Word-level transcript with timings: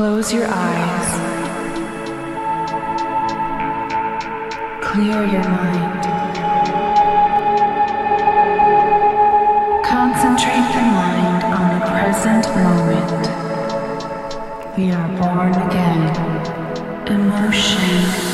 Close 0.00 0.32
your 0.32 0.46
eyes. 0.48 1.10
Clear 4.82 5.26
your 5.26 5.44
mind. 5.44 6.04
Concentrate 9.84 10.68
the 10.72 10.80
mind 10.80 11.44
on 11.44 11.78
the 11.78 11.84
present 11.84 12.46
moment. 12.56 13.28
We 14.78 14.90
are 14.90 15.08
born 15.18 15.52
again. 15.68 16.16
Emotion. 17.06 18.29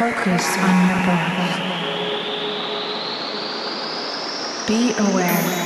Focus 0.00 0.56
on 0.56 0.88
your 0.88 0.96
breath. 1.04 1.60
Be 4.66 4.94
aware. 4.96 5.59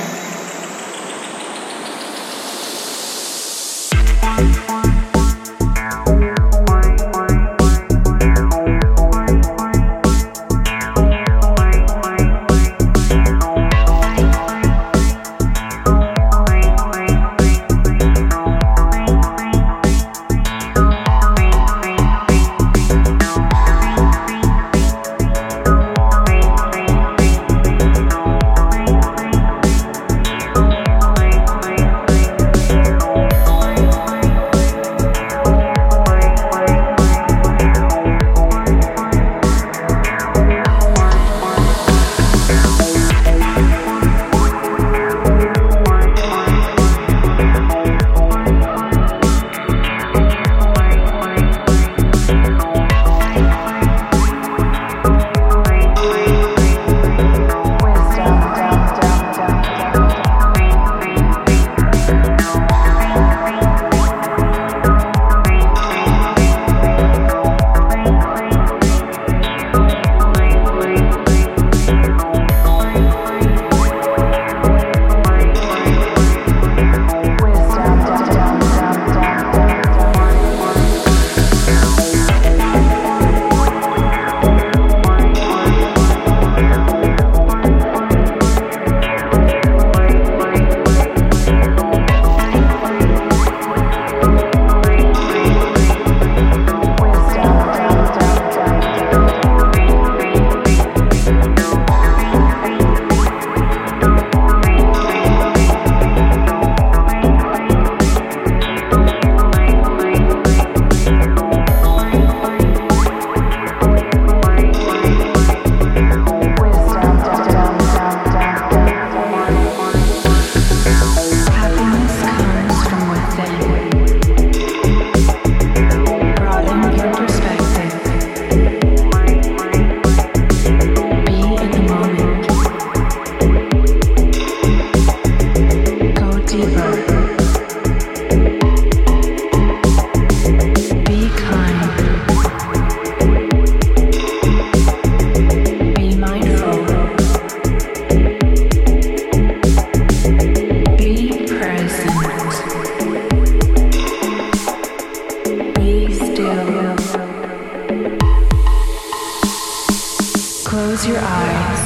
Close 160.75 161.07
your 161.07 161.19
eyes. 161.21 161.83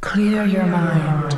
Clear 0.00 0.44
your 0.46 0.66
mind. 0.66 1.31